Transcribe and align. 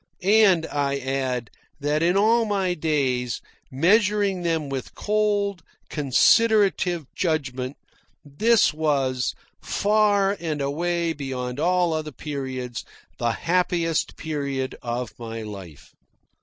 And 0.23 0.65
I 0.65 0.97
add, 0.97 1.51
that 1.79 2.01
in 2.01 2.17
all 2.17 2.43
my 2.45 2.73
days, 2.73 3.39
measuring 3.69 4.41
them 4.41 4.67
with 4.67 4.95
cold, 4.95 5.61
considerative 5.91 7.05
judgment, 7.13 7.77
this 8.25 8.73
was, 8.73 9.35
far 9.61 10.35
and 10.39 10.59
away 10.59 11.13
beyond 11.13 11.59
all 11.59 11.93
other 11.93 12.11
periods, 12.11 12.83
the 13.19 13.31
happiest 13.33 14.17
period 14.17 14.75
of 14.81 15.13
my 15.19 15.43
life. 15.43 15.93